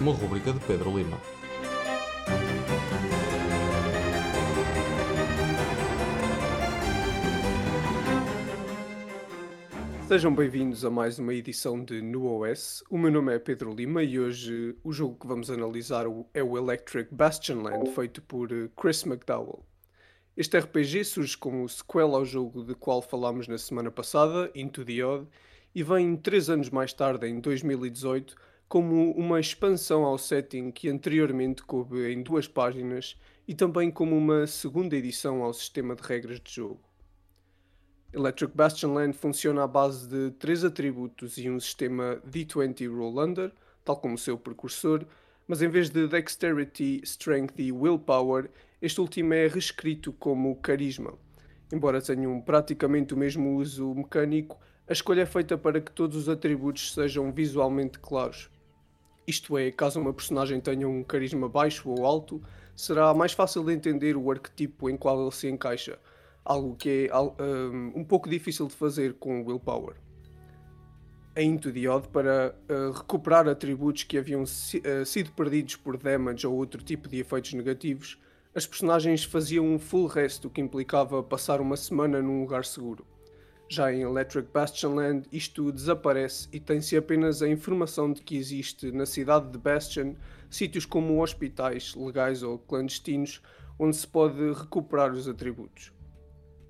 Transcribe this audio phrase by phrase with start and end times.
[0.00, 1.20] Uma rubrica de Pedro Lima.
[10.06, 12.84] Sejam bem-vindos a mais uma edição de NuoS.
[12.88, 16.56] O meu nome é Pedro Lima e hoje o jogo que vamos analisar é o
[16.56, 19.64] Electric Bastion Land, feito por eh, Chris McDowell.
[20.36, 25.04] Este RPG surge como sequela ao jogo de qual falámos na semana passada, Into the
[25.04, 25.26] Odd,
[25.74, 28.36] e vem três anos mais tarde, em 2018,
[28.68, 34.46] como uma expansão ao setting que anteriormente coube em duas páginas e também como uma
[34.46, 36.80] segunda edição ao sistema de regras de jogo.
[38.12, 43.52] Electric Bastion Land funciona à base de três atributos e um sistema D20 Roll Under,
[43.84, 45.04] tal como seu precursor,
[45.46, 51.14] mas em vez de Dexterity, Strength e Willpower, este último é reescrito como Carisma.
[51.72, 56.28] Embora tenham praticamente o mesmo uso mecânico, a escolha é feita para que todos os
[56.28, 58.48] atributos sejam visualmente claros.
[59.26, 62.42] Isto é, caso uma personagem tenha um carisma baixo ou alto,
[62.76, 65.98] será mais fácil de entender o arquetipo em qual ele se encaixa,
[66.44, 69.94] algo que é um, um pouco difícil de fazer com Willpower.
[71.36, 75.96] Em Into the Odd, para uh, recuperar atributos que haviam si, uh, sido perdidos por
[75.96, 78.20] damage ou outro tipo de efeitos negativos,
[78.54, 83.04] as personagens faziam um full rest, o que implicava passar uma semana num lugar seguro.
[83.68, 88.92] Já em Electric Bastion Land, isto desaparece e tem-se apenas a informação de que existe
[88.92, 90.14] na cidade de Bastion
[90.50, 93.40] sítios como hospitais, legais ou clandestinos,
[93.78, 95.92] onde se pode recuperar os atributos.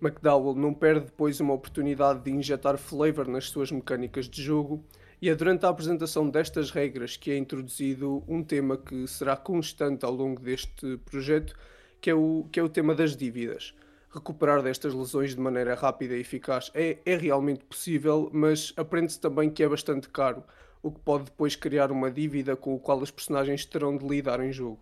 [0.00, 4.82] McDowell não perde depois uma oportunidade de injetar flavor nas suas mecânicas de jogo,
[5.20, 10.04] e é durante a apresentação destas regras que é introduzido um tema que será constante
[10.04, 11.54] ao longo deste projeto,
[12.00, 13.74] que é o, que é o tema das dívidas
[14.10, 19.50] recuperar destas lesões de maneira rápida e eficaz é, é realmente possível, mas aprende-se também
[19.50, 20.42] que é bastante caro,
[20.82, 24.40] o que pode depois criar uma dívida com o qual as personagens terão de lidar
[24.40, 24.80] em jogo.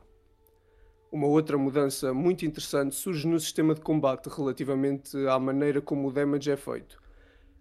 [1.10, 6.12] Uma outra mudança muito interessante surge no sistema de combate relativamente à maneira como o
[6.12, 7.00] damage é feito.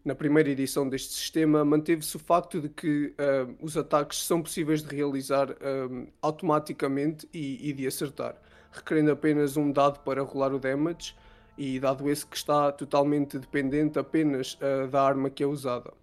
[0.03, 4.83] Na primeira edição deste sistema, manteve-se o facto de que uh, os ataques são possíveis
[4.83, 8.35] de realizar uh, automaticamente e, e de acertar,
[8.71, 11.15] requerendo apenas um dado para rolar o damage
[11.57, 15.93] e dado esse que está totalmente dependente apenas uh, da arma que é usada.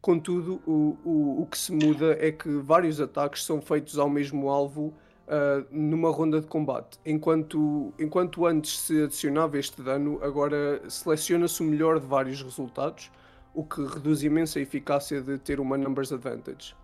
[0.00, 4.48] Contudo, o, o, o, que se muda é que vários ataques são feitos ao mesmo
[4.48, 4.92] alvo
[5.28, 6.98] uh, numa ronda de combate.
[7.06, 13.12] Enquanto, enquanto antes se adicionava este dano, agora seleciona-se o melhor de vários resultados,
[13.54, 16.74] o que reduz imensa a eficácia de ter uma Numbers Advantage.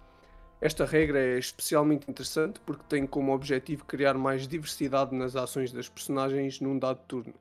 [0.60, 5.88] Esta regra é especialmente interessante porque tem como objetivo criar mais diversidade nas ações das
[5.88, 7.34] personagens num dado turno.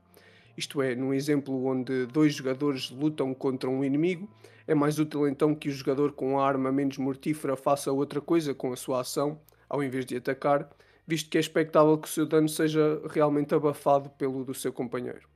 [0.57, 4.27] Isto é, num exemplo onde dois jogadores lutam contra um inimigo,
[4.65, 8.53] é mais útil então que o jogador com a arma menos mortífera faça outra coisa
[8.53, 10.67] com a sua ação, ao invés de atacar,
[11.05, 15.29] visto que é expectável que o seu dano seja realmente abafado pelo do seu companheiro.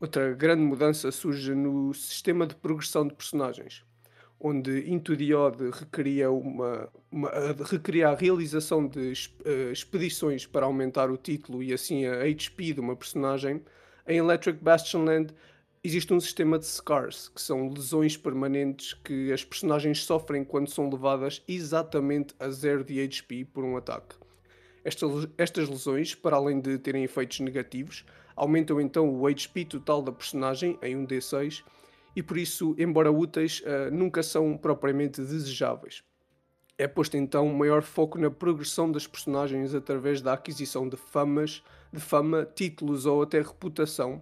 [0.00, 3.84] Outra grande mudança surge no sistema de progressão de personagens,
[4.40, 7.30] onde Into the Odd requeria, uma, uma,
[7.70, 9.12] requeria a realização de
[9.46, 13.62] uh, expedições para aumentar o título e assim a HP de uma personagem,
[14.06, 15.34] em Electric Bastion Land
[15.82, 20.88] existe um sistema de scars, que são lesões permanentes que as personagens sofrem quando são
[20.88, 24.16] levadas exatamente a zero de HP por um ataque.
[24.84, 28.04] Estas, lesões, para além de terem efeitos negativos,
[28.36, 31.62] aumentam então o HP total da personagem em um D6
[32.14, 36.02] e por isso, embora úteis, uh, nunca são propriamente desejáveis.
[36.76, 41.62] É posto então maior foco na progressão das personagens através da aquisição de famas,
[41.92, 44.20] de fama, títulos ou até reputação,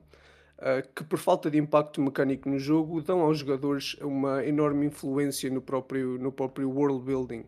[0.58, 5.48] uh, que por falta de impacto mecânico no jogo dão aos jogadores uma enorme influência
[5.48, 7.46] no próprio, no próprio world building.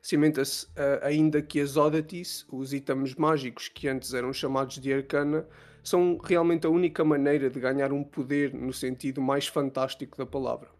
[0.00, 5.48] Cimenta-se uh, ainda que as oddities, os itens mágicos que antes eram chamados de arcana,
[5.82, 10.77] são realmente a única maneira de ganhar um poder no sentido mais fantástico da palavra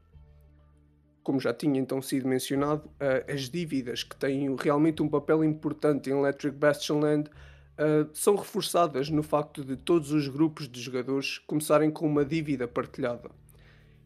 [1.28, 6.08] como já tinha então sido mencionado, uh, as dívidas que têm realmente um papel importante
[6.08, 11.36] em Electric Bastion Land uh, são reforçadas no facto de todos os grupos de jogadores
[11.40, 13.28] começarem com uma dívida partilhada.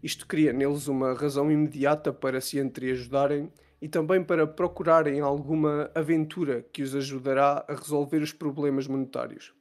[0.03, 6.67] Isto cria neles uma razão imediata para se entreajudarem e também para procurarem alguma aventura
[6.73, 9.55] que os ajudará a resolver os problemas monetários.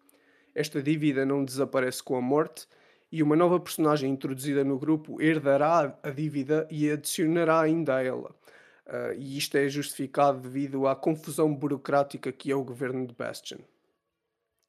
[0.55, 2.67] Esta dívida não desaparece com a morte,
[3.11, 8.33] e uma nova personagem introduzida no grupo herdará a dívida e adicionará ainda a ela.
[8.87, 13.59] Uh, e isto é justificado devido à confusão burocrática que é o governo de Bastion.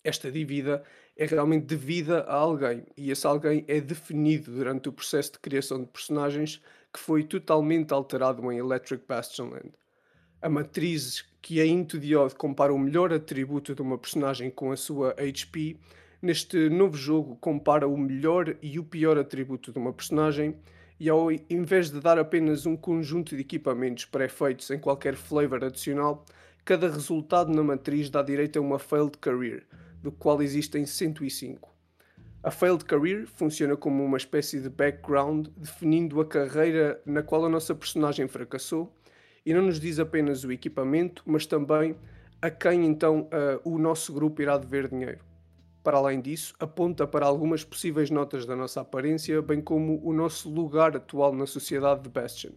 [0.04, 0.82] Esta dívida
[1.16, 5.80] é realmente devida a alguém, e esse alguém é definido durante o processo de criação
[5.80, 6.60] de personagens
[6.92, 9.72] que foi totalmente alterado em Electric Bastion Land.
[10.40, 14.72] A matriz que a Into the Odd compara o melhor atributo de uma personagem com
[14.72, 15.78] a sua HP,
[16.22, 20.54] neste novo jogo compara o melhor e o pior atributo de uma personagem
[21.00, 26.24] e ao invés de dar apenas um conjunto de equipamentos pré-feitos em qualquer flavor adicional,
[26.64, 29.66] cada resultado na matriz dá direito a uma failed career,
[30.00, 31.72] do qual existem 105.
[32.44, 37.48] A Failed Career funciona como uma espécie de background definindo a carreira na qual a
[37.48, 38.92] nossa personagem fracassou
[39.46, 41.96] e não nos diz apenas o equipamento, mas também
[42.40, 45.31] a quem então uh, o nosso grupo irá dever dinheiro.
[45.82, 50.48] Para além disso, aponta para algumas possíveis notas da nossa aparência, bem como o nosso
[50.48, 52.52] lugar atual na sociedade de Bastion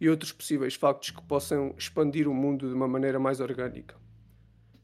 [0.00, 3.96] e outros possíveis factos que possam expandir o mundo de uma maneira mais orgânica.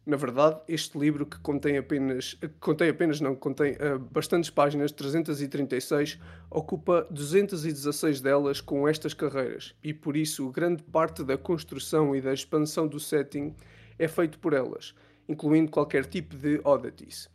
[0.04, 6.18] Na verdade, este livro que contém apenas, contém apenas não, contém uh, bastantes páginas, 336,
[6.50, 12.34] ocupa 216 delas com estas carreiras e por isso grande parte da construção e da
[12.34, 13.54] expansão do setting
[13.98, 14.94] é feito por elas,
[15.26, 17.32] incluindo qualquer tipo de oddities.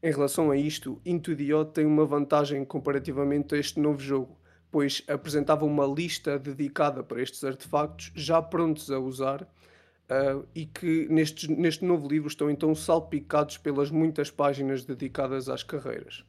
[0.00, 4.38] Em relação a isto, Into the Odd tem uma vantagem comparativamente a este novo jogo,
[4.70, 9.48] pois apresentava uma lista dedicada para estes artefactos já prontos a usar
[10.10, 15.62] Uh, e que neste, neste novo livro estão então salpicados pelas muitas páginas dedicadas às
[15.62, 16.24] carreiras.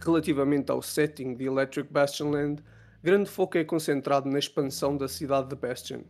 [0.00, 2.60] Relativamente ao setting de Electric Bastionland,
[3.00, 6.00] grande foco é concentrado na expansão da cidade de Bastion,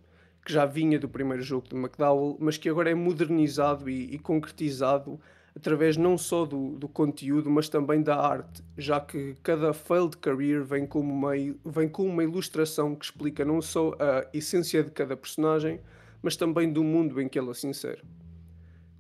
[0.43, 4.19] que já vinha do primeiro jogo de McDowell, mas que agora é modernizado e, e
[4.19, 5.21] concretizado
[5.55, 10.65] através não só do, do, conteúdo, mas também da arte, já que cada failed career
[10.65, 11.33] vem com, uma,
[11.65, 15.81] vem com uma ilustração que explica não só a essência de cada personagem,
[16.23, 18.03] mas também do mundo em que ela se insere.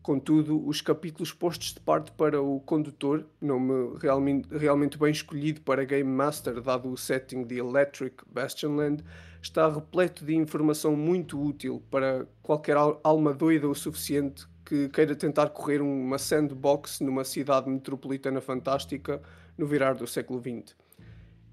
[0.02, 5.84] Contudo, os capítulos postos de parte para o condutor, nome realmente, realmente bem escolhido para
[5.84, 9.04] Game Master, dado o setting de Electric Bastionland,
[9.40, 15.50] está repleto de informação muito útil para qualquer alma doida o suficiente que queira tentar
[15.50, 19.20] correr uma sandbox numa cidade metropolitana fantástica
[19.58, 20.74] no virar do século XX.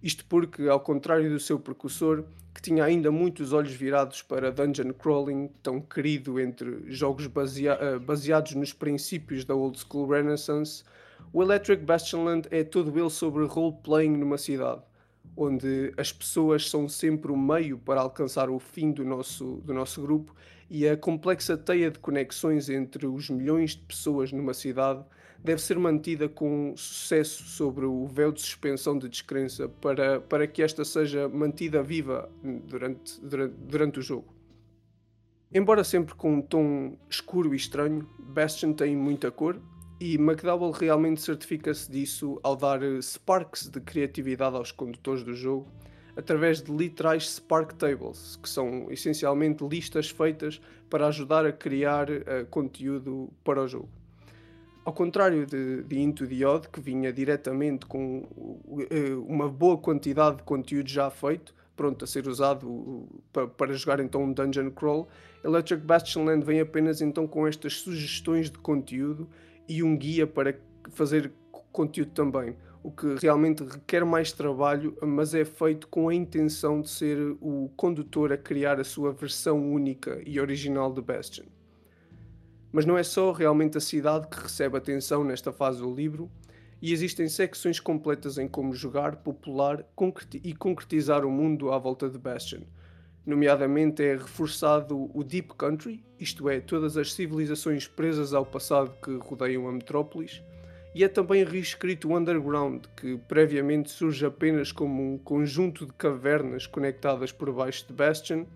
[0.02, 2.24] Isto porque, ao contrário do seu precursor,
[2.56, 8.00] que tinha ainda muitos olhos virados para dungeon crawling, tão querido entre jogos basea uh,
[8.00, 10.86] baseados nos princípios da old school Renaissance,
[11.34, 14.82] o Electric Bastionland é todo ele sobre role-playing numa cidade,
[15.40, 20.02] onde as pessoas são sempre o meio para alcançar o fim do nosso, do nosso
[20.02, 20.36] grupo
[20.70, 25.02] e a complexa teia de conexões entre os milhões de pessoas numa cidade
[25.42, 30.62] deve ser mantida com sucesso sobre o véu de suspensão de descrença para, para que
[30.62, 32.30] esta seja mantida viva
[32.66, 34.34] durante, durante, durante o jogo.
[35.52, 39.60] Embora sempre com um tom escuro e estranho, Bastion tem muita cor
[40.00, 45.68] e McDowell realmente certifica-se disso ao dar sparks de criatividade aos condutores do jogo
[46.16, 52.46] através de literais Spark Tables, que são essencialmente listas feitas para ajudar a criar uh,
[52.50, 53.90] conteúdo para o jogo.
[54.84, 60.38] Ao contrário de, de Into the Odd, que vinha diretamente com uh, uma boa quantidade
[60.38, 65.08] de conteúdo já feito, pronto a ser usado para, para jogar então um dungeon crawl,
[65.42, 69.30] Electric Bastionland vem apenas então com estas sugestões de conteúdo
[69.70, 70.60] e um guia para
[70.90, 71.32] fazer
[71.72, 76.90] conteúdo também, o que realmente requer mais trabalho, mas é feito com a intenção de
[76.90, 81.46] ser o condutor a criar a sua versão única e original de Bastion.
[82.72, 86.30] Mas não é só realmente a cidade que recebe atenção nesta fase do livro,
[86.82, 89.86] e existem secções completas em como jogar, popular
[90.44, 92.62] e concretizar o mundo à volta de Bastion.
[93.30, 99.18] Nomeadamente é reforçado o Deep Country, isto é, todas as civilizações presas ao passado que
[99.18, 100.42] rodeiam a metrópolis,
[100.96, 106.66] e é também reescrito o Underground, que previamente surge apenas como um conjunto de cavernas
[106.66, 108.48] conectadas por baixo de Bastion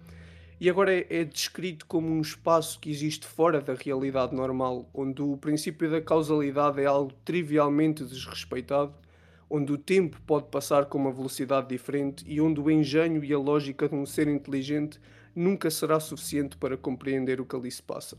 [0.60, 5.22] e agora é, é, descrito como um espaço que existe fora da realidade normal, onde
[5.22, 8.92] o princípio da causalidade é algo trivialmente desrespeitado,
[9.55, 13.38] onde o tempo pode passar com uma velocidade diferente e onde o engenho e a
[13.38, 15.00] lógica de um ser inteligente
[15.36, 18.17] nunca será suficiente para compreender o que ali se passa.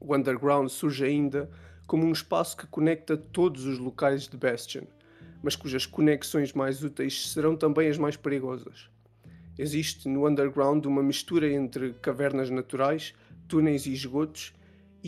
[0.00, 1.50] O Underground surge ainda
[1.86, 4.84] como um espaço que conecta todos os locais de Bastion,
[5.42, 8.88] mas cujas conexões mais úteis serão também as mais perigosas.
[9.58, 13.14] Existe no underground uma mistura entre cavernas naturais,
[13.46, 14.54] túneis e esgotos,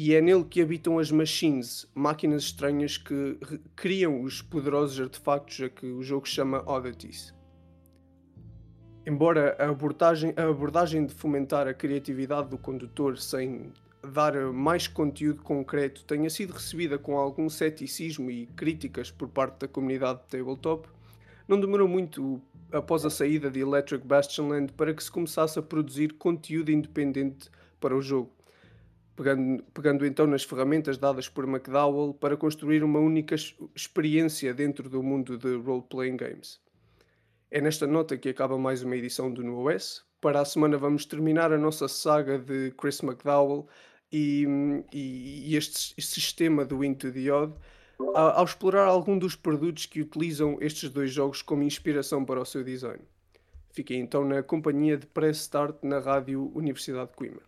[0.01, 3.37] e é nele que habitam as machines, máquinas estranhas que
[3.75, 7.35] criam os poderosos artefactos a que o jogo chama oddities.
[9.05, 15.43] Embora a abordagem, a abordagem de fomentar a criatividade do condutor sem dar mais conteúdo
[15.43, 20.89] concreto tenha sido recebida com algum ceticismo e críticas por parte da comunidade de tabletop,
[21.49, 22.41] não demorou muito
[22.71, 27.51] após a saída de Electric Bastionland para que se começasse a produzir conteúdo independente
[27.81, 28.38] para o jogo,
[29.19, 34.89] pegando, pegando então nas ferramentas dadas por McDowell para construir uma única ex- experiência dentro
[34.89, 36.61] do mundo de role-playing games.
[37.51, 40.05] É nesta nota que acaba mais uma edição do No OS.
[40.21, 43.67] Para a semana vamos terminar a nossa saga de Chris McDowell
[44.13, 44.47] e,
[44.93, 47.55] e- e este, sistema do Into the Odd
[48.15, 52.63] ao explorar algum dos produtos que utilizam estes dois jogos como inspiração para o seu
[52.63, 53.03] design.
[53.73, 57.48] Fiquem então na companhia de Press Start na Rádio Universidade de Coimbra.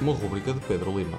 [0.00, 1.18] Uma rubrica de Pedro Lima.